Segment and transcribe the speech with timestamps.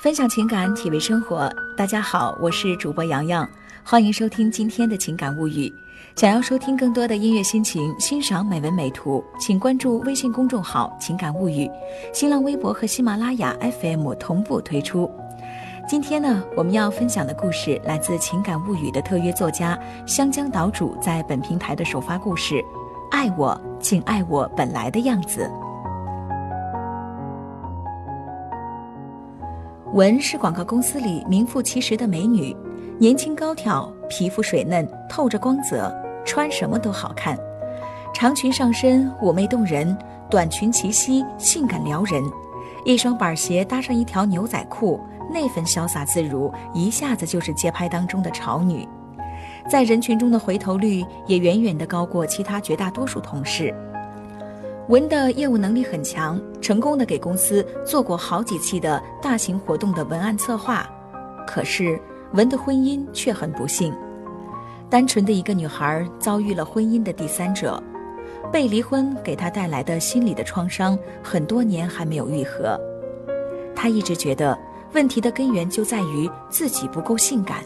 [0.00, 1.52] 分享情感，体味生活。
[1.76, 3.46] 大家好，我是主播洋洋，
[3.84, 5.70] 欢迎收听今天的情感物语。
[6.16, 11.70] 想要收听更多的音乐心情，欣赏美文美图，请关注微信公众号“情感物语”，
[12.14, 15.10] 新浪微博和喜马拉雅 FM 同步推出。
[15.86, 22.64] 今天呢，我们要分享的故事来自《情感物语》的特约作家香江岛主在本平台的首发故事
[23.12, 25.46] ：“爱我，请爱我本来的样子。”
[29.92, 32.56] 文是广告公司里名副其实的美女，
[32.96, 35.92] 年轻高挑，皮肤水嫩，透着光泽，
[36.24, 37.36] 穿什么都好看。
[38.14, 39.92] 长裙上身，妩媚动人；
[40.30, 42.22] 短裙齐膝，性感撩人。
[42.84, 48.86] 一双板鞋搭上一条牛仔裤，那份潇洒自如，一下子就是街拍当中的潮女。
[49.68, 53.74] 在人群中的回头率也远远的高过其他绝大多数同事。
[54.90, 60.84] 文的业务能力很强，成功的给公司做过好几期的大型活动的文案策划。
[61.46, 61.96] 可是
[62.32, 63.94] 文的婚姻却很不幸，
[64.88, 67.80] 单纯的一个女孩遭遇了婚姻的第三者，
[68.50, 72.76] 被离婚给她带来的心理的创伤，很多年还没有愈合。
[73.76, 74.58] 她一直觉得
[74.92, 77.58] 问题的根源就在于自己不够性感。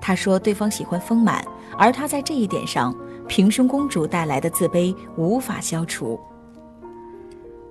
[0.00, 1.44] 她说对方喜欢丰满，
[1.76, 2.94] 而她在这一点上。
[3.26, 6.18] 平胸公主带来的自卑无法消除。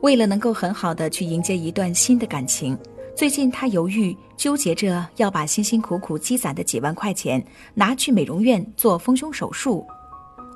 [0.07, 2.77] 为了能够很好的去迎接一段新的感情，
[3.13, 9.85] 最近他犹豫纠结着要把辛辛苦苦积攒的几万块钱拿去美容院做丰胸手术。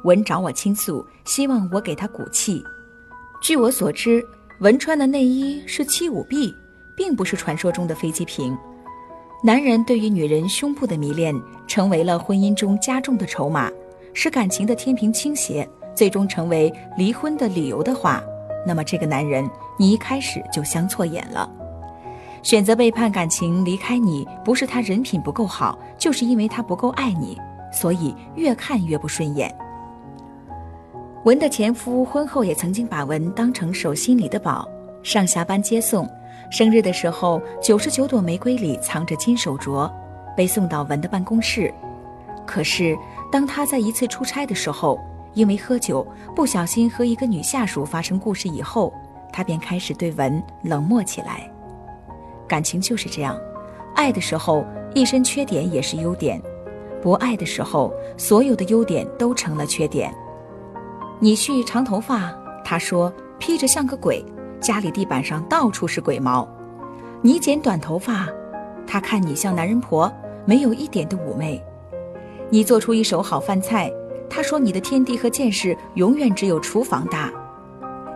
[0.05, 2.63] 文找我倾诉，希望我给他鼓气。
[3.41, 4.23] 据我所知，
[4.61, 6.55] 文穿的内衣是七五 B，
[6.95, 8.57] 并不是传说中的飞机瓶。
[9.44, 11.35] 男人对于女人胸部的迷恋，
[11.67, 13.69] 成为了婚姻中加重的筹码。
[14.13, 18.23] 使感情的天平倾斜，最终成为离婚的理由的话，
[18.65, 21.49] 那么这个男人你一开始就相错眼了。
[22.43, 27.39] 选择背叛感情离开你，不是他人品不够好，就是因为他不够爱你，
[27.71, 29.53] 所以越看越不顺眼。
[31.23, 34.67] 文的前夫婚后也曾经把文当成手心里的宝，
[35.03, 36.09] 上下班接送，
[36.50, 39.91] 生日的时候九十九朵玫瑰里藏着金手镯，
[40.35, 41.71] 被送到文的办公室。
[42.47, 42.97] 可是，
[43.31, 45.00] 当他在一次出差的时候，
[45.34, 46.06] 因为喝酒
[46.36, 48.94] 不小心和一个女下属发生故事以后，
[49.31, 51.50] 他便开始对文冷漠起来。
[52.47, 53.38] 感情就是这样，
[53.96, 56.42] 爱的时候一身缺点也是优点，
[57.02, 60.14] 不爱的时候所有的优点都成了缺点。
[61.19, 62.34] 你去长头发，
[62.66, 64.25] 他说披着像个鬼，
[64.59, 66.46] 家里地板上到处是鬼毛；
[67.22, 68.28] 你剪短头发，
[68.86, 70.12] 他看你像男人婆，
[70.46, 71.63] 没有一点的妩媚。
[72.50, 73.90] 你做出一手好饭菜，
[74.34, 77.30] 他说你的天地和见识永远只有厨房大。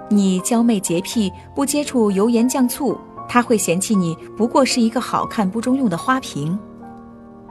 [0.10, 6.58] 你娇媚洁癖，不接触油盐酱醋，他会嫌弃你不过是一个好看不中用的花瓶。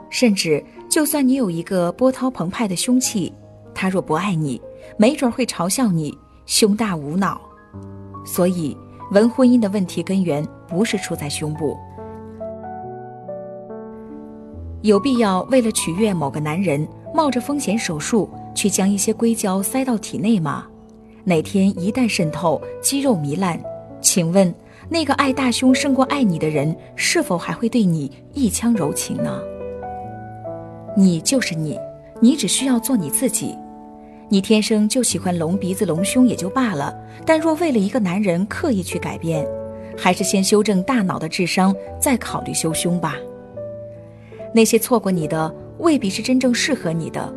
[0.09, 3.31] 甚至就算你有一个波涛澎湃的凶器，
[3.73, 4.59] 他若不爱你，
[4.97, 7.39] 没准会嘲笑你胸大无脑。
[8.25, 8.75] 所以，
[9.11, 11.77] 文婚姻的问题根源不是出在胸部。
[14.81, 20.65] 有必要为了取悦某个男人，冒着风险手术去将一些硅胶塞到体内吗？
[21.23, 23.61] 哪天一旦渗透，肌肉糜烂，
[23.99, 24.53] 请问
[24.89, 29.39] 那个爱大胸胜过爱你的人，是否还会对你一腔柔情呢？
[30.95, 31.77] 你就是你，
[32.21, 33.55] 你只需要做你自己。
[34.29, 36.95] 你天生就喜欢隆鼻子、隆胸也就罢了，
[37.25, 39.45] 但若为了一个男人刻意去改变，
[39.97, 43.15] 还是先修正大脑的智商，再考虑修胸吧。
[44.53, 47.33] 那些错过你的，未必是真正适合你的。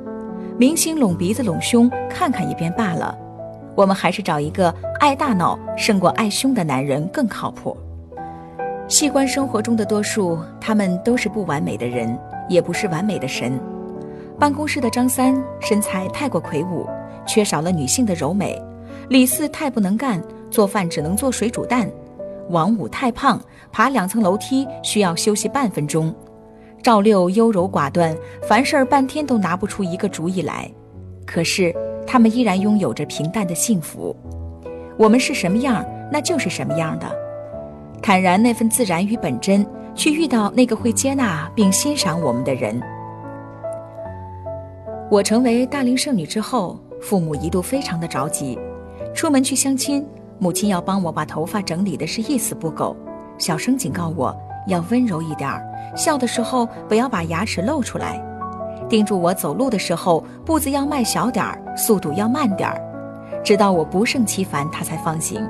[0.59, 3.17] 明星拢鼻子拢胸，看看一遍罢了。
[3.77, 7.77] 我们还是找一个爱大脑胜过爱胸的男人更靠谱。
[8.89, 12.19] 细观生活中的多数，他们都是不完美的人，
[12.49, 13.57] 也不是完美的神。
[14.37, 16.85] 办公室的张三身材太过魁梧，
[17.25, 18.61] 缺少了女性的柔美；
[19.09, 20.21] 李四太不能干，
[20.51, 21.87] 做饭只能做水煮蛋；
[22.51, 26.13] 王五太胖，爬两层楼梯需要休息半分钟。
[26.89, 30.67] 赵六优柔寡断，凡事半天都拿不出一个主意来，
[31.27, 31.71] 可是
[32.07, 34.17] 他们依然拥有着平淡的幸福。
[34.97, 37.07] 我们是什么样，那就是什么样的，
[38.01, 42.81] 坦然那份自然与本真，去遇到那个会接纳并欣赏我们的人。
[45.11, 48.59] 我成为大龄剩女之后，父母一度非常的着急，
[49.15, 50.03] 出门去相亲，
[50.39, 52.97] 母亲要帮我把头发整理的是一丝不苟，
[53.37, 54.35] 小声警告我
[54.69, 55.68] 要温柔一点儿。
[55.97, 58.23] 笑的时候不要把牙齿露出来，
[58.89, 62.81] 叮嘱我走路的时候步子要迈小点儿，速度要慢点儿，
[63.45, 65.47] 直到我不胜其烦，他才放行。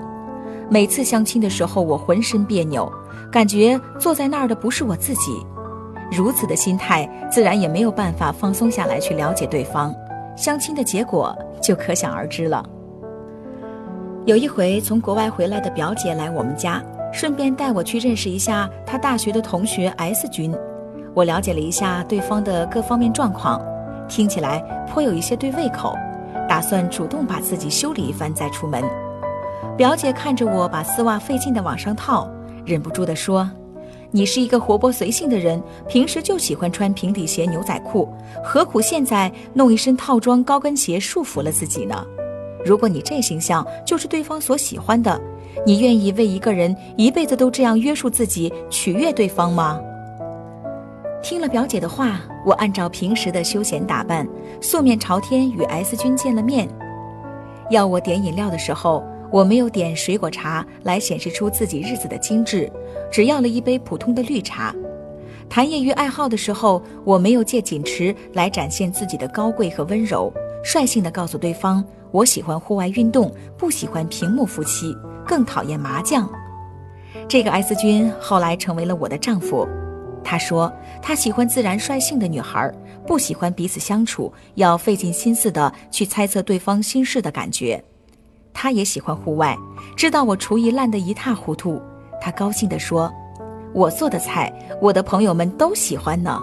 [0.70, 2.90] 每次相亲的时候，我浑身别扭，
[3.32, 5.44] 感觉坐在那儿的不是我自己。
[6.10, 9.94] 如此的心态，自然也没有办法放松下来去了解对方，
[10.36, 12.64] 相亲的结果就可想而知了。
[14.24, 16.82] 有一回从国外回来的表姐来我们家，
[17.12, 20.54] 顺便带我去认识一下他大学的同学 S 君。
[21.14, 23.60] 我了解了一下对方的各方面状况，
[24.08, 25.94] 听起来颇有一些对胃口，
[26.48, 28.84] 打算主动把自己修理一番再出门。
[29.76, 32.28] 表姐看着我把丝袜费劲的往上套，
[32.64, 33.50] 忍不住地说。
[34.10, 38.08] 你是一个活泼随性的人，平时就喜欢穿平底鞋、牛仔裤，
[38.42, 42.06] 何苦现在弄一身套装高跟鞋束缚了自己呢？
[42.64, 45.20] 如果你这形象就是对方所喜欢的，
[45.66, 49.80] 你愿意为一个人一辈子都这样约束自己，取悦对方吗？
[51.22, 54.26] 听了表姐的话，我按照平时的休闲打扮，
[54.60, 56.68] 素面朝天与 S 君见了面。
[57.70, 59.04] 要我点饮料的时候。
[59.30, 62.66] 我没有点水果茶来显示出自己日子的精致，
[63.12, 64.74] 只要了一杯普通的绿茶。
[65.50, 70.32] 谈业余爱好的时候，我没有借锦池来展现自己的高贵和温柔，
[70.64, 74.96] 率性的告诉对方我喜欢户外运动，不喜欢屏幕夫妻，
[75.26, 76.28] 更讨厌麻将。
[77.28, 79.66] 这个 S 君后来成为了我的丈夫。
[80.24, 80.70] 他说
[81.00, 82.70] 他喜欢自然率性的女孩，
[83.06, 87.82] 不喜欢彼此相处要费尽心思的去猜测对方心事的感觉。
[88.52, 89.56] 他也喜欢户外，
[89.96, 91.80] 知道我厨艺烂得一塌糊涂，
[92.20, 93.10] 他高兴地说
[93.72, 94.52] ：“我做的菜，
[94.82, 96.40] 我的朋友们都喜欢呢。”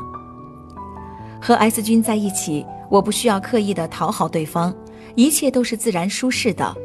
[1.42, 4.74] 和 S 君在一起，我不需要刻意的讨好对方，
[5.14, 6.76] 一切都是自然舒适的。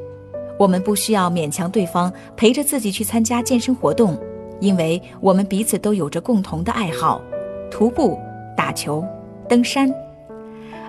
[0.59, 4.19] 我们不需要勉强对方陪着自己去参加健身活动，
[4.61, 7.23] 因为我们彼此都有着共同的爱好：
[7.71, 8.19] 徒步、
[8.57, 9.03] 打球、
[9.49, 9.91] 登山。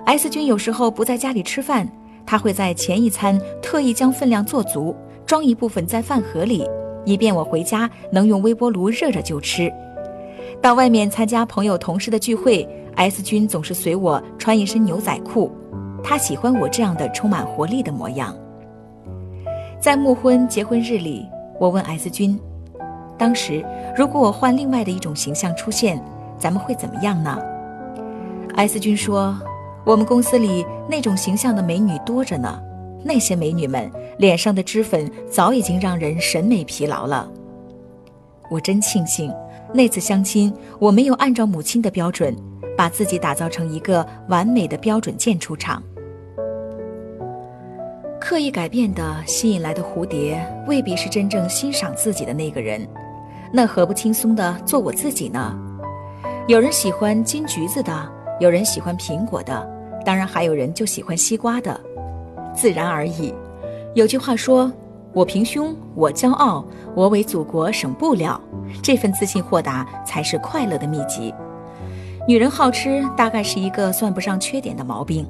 [0.04, 1.90] S 君有时候不在家里吃饭。
[2.24, 4.94] 他会在前一餐特意将分量做足，
[5.26, 6.64] 装一部分在饭盒里，
[7.04, 9.70] 以便我回家能用微波炉热热就吃。
[10.60, 15.50] 到外面参加朋友同事的聚会，S 君总是随我穿一身牛仔裤，
[16.02, 18.36] 他喜欢我这样的充满活力的模样。
[19.80, 21.26] 在木婚结婚日里，
[21.58, 22.38] 我问 S 君，
[23.16, 23.64] 当时
[23.96, 26.02] 如果我换另外的一种形象出现，
[26.38, 27.38] 咱们会怎么样呢
[28.56, 29.36] ？S 君说。
[29.84, 32.62] 我们公司里那种形象的美女多着呢，
[33.04, 37.28] 那些美女们脸上的脂粉早已经让人审美疲劳了。
[38.48, 39.34] 我真庆幸
[39.74, 42.32] 那次相亲，我没有按照母亲的标准，
[42.76, 45.82] 把自己打造成一个完美的标准件出场。
[48.32, 52.88] 刻意改变的吸引来的蝴蝶，未必是真正欣赏自己的那个人，
[53.52, 55.54] 那何不轻松的做我自己呢？
[56.48, 57.92] 有人喜欢金橘子的。
[58.40, 59.70] 有人喜欢苹果的，
[60.02, 61.78] 当然还有人就喜欢西瓜的，
[62.54, 63.34] 自然而已。
[63.94, 64.72] 有句话说
[65.12, 66.64] ：“我平胸，我骄傲，
[66.94, 68.40] 我为祖国省布料。”
[68.82, 71.34] 这份自信豁达才是快乐的秘籍。
[72.26, 75.28] 女人好吃，大概是一个算不上缺点的毛病。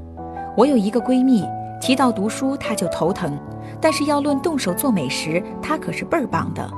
[0.56, 1.44] 我有一个闺蜜，
[1.82, 3.36] 提到读书他就头疼，
[3.80, 6.70] 但是要论动手做美食，他可是倍儿棒的。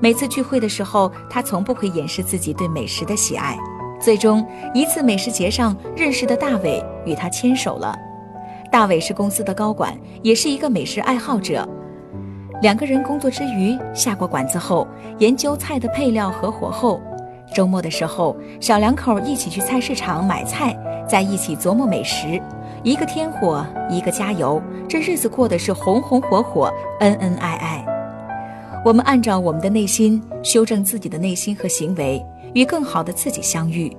[0.00, 3.58] 每次聚会的时候，他从不会掩饰自己对美食的喜爱。
[4.00, 4.42] 最终
[4.72, 7.94] 一次美食节上认识的大伟与他牵手了。
[8.72, 11.68] 大伟是公司的高管，也是一个美食爱好者。
[12.62, 14.88] 两个人工作之余下过馆子后，
[15.18, 16.98] 研究菜的配料和火候。
[17.54, 20.74] 周末的时候，小两口一起去菜市场买菜，
[21.06, 22.40] 在一起琢磨美食。
[22.82, 27.84] 一个添火，一个加油，这日子过得是红红火火，恩恩爱爱。
[28.84, 32.20] 我们按照我们的内心修正自己的内心和行为。
[32.54, 33.96] 与更好的自己相遇。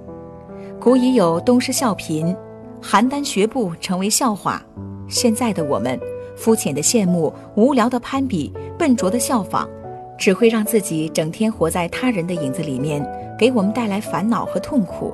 [0.78, 2.36] 古已有东施效颦，
[2.82, 4.62] 邯郸学步成为笑话。
[5.08, 6.00] 现在的我们，
[6.36, 9.70] 肤浅的羡慕，无聊的攀比，笨拙的效仿，
[10.18, 13.06] 只会让自己整天活在他人的影子里面，
[13.38, 15.14] 给我们带来烦恼和痛苦。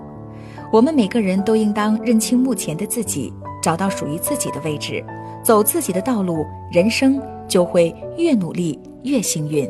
[0.72, 5.04] 我们每个人都应当认清目前的自己，找到属于自己的位置，
[5.44, 9.70] 走自己的道路，人生就会越努力越幸运。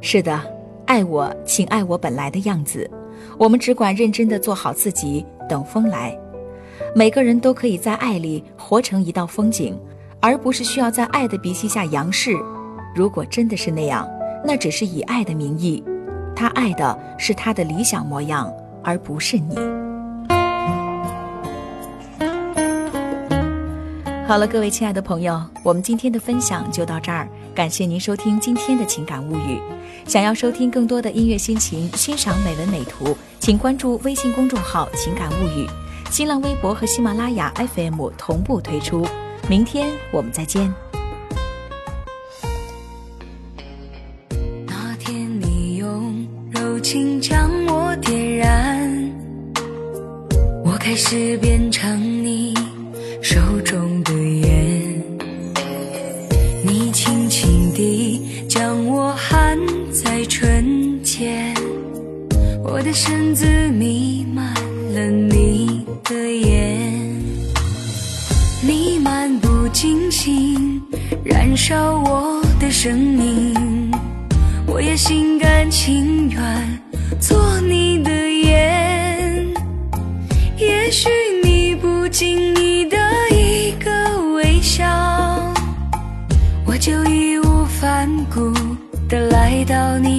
[0.00, 0.40] 是的。
[0.86, 2.88] 爱我，请爱我本来的样子。
[3.38, 6.14] 我们只管认真的做好自己，等风来。
[6.94, 9.80] 每个人都可以在爱里活成一道风景，
[10.20, 12.36] 而不是需要在爱的鼻息下仰视。
[12.94, 14.06] 如果真的是那样，
[14.44, 15.82] 那只是以爱的名义。
[16.36, 18.52] 他爱的是他的理想模样，
[18.82, 19.56] 而不是你。
[24.26, 27.28] 好了，各位亲爱的朋友，我们今天的分享就到这儿。
[27.54, 29.60] 感谢您收听今天的情感物语。
[30.06, 35.68] 想要收听更多的音乐心情，欣赏美文美图，请关注微信公众号“情感物语”，
[36.10, 39.06] 新浪微博和喜马拉雅 FM 同步推出。
[39.46, 40.72] 明天我们再见。
[44.66, 46.80] 那天你用柔。
[46.80, 49.12] 情将我点燃，
[50.64, 52.54] 我开始变成你
[53.34, 55.02] 手中的烟。
[56.62, 59.58] 你轻轻地将我含
[59.90, 61.52] 在唇间，
[62.62, 64.54] 我的身子弥漫
[64.94, 67.10] 了你的眼。
[68.62, 70.80] 你漫不经心
[71.24, 73.90] 燃烧我的生命。
[74.64, 76.80] 我也心甘情愿
[77.18, 78.12] 做你的
[78.44, 79.52] 烟，
[80.56, 81.08] 也许
[81.42, 82.43] 你不经
[89.64, 90.13] 到你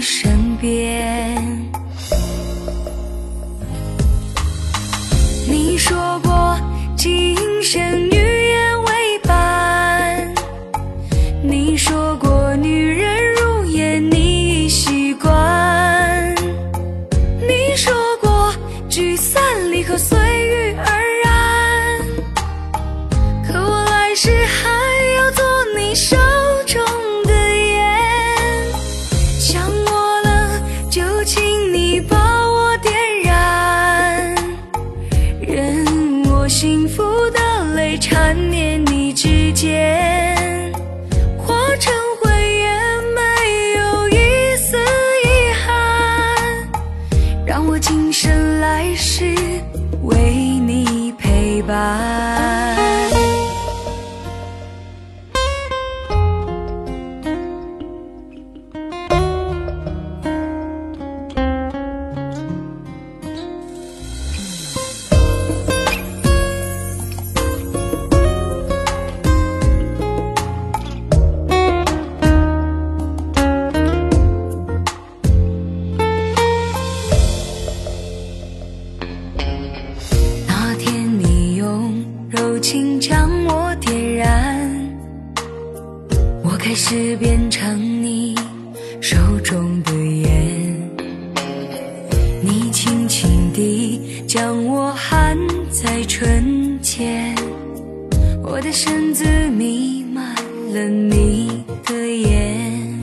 [98.76, 100.36] 身子弥漫
[100.74, 102.94] 了你的眼，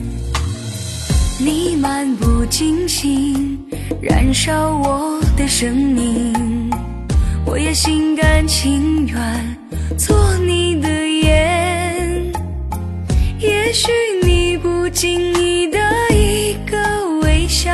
[1.39, 3.59] 你漫不经心
[3.99, 6.69] 燃烧我的生命，
[7.43, 9.57] 我也心甘情愿
[9.97, 10.87] 做你的
[11.23, 12.31] 烟。
[13.39, 15.79] 也许你不经意的
[16.11, 16.77] 一个
[17.23, 17.73] 微笑，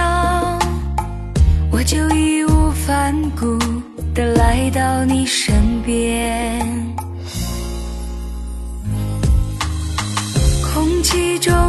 [1.69, 3.59] 我就义无反顾
[4.15, 5.53] 的来到你身
[5.85, 6.65] 边。
[11.09, 11.68] 其中。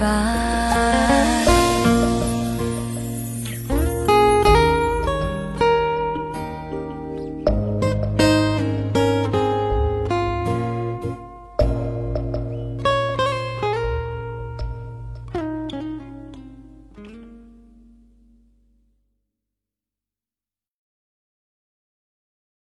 [0.00, 0.39] 봐.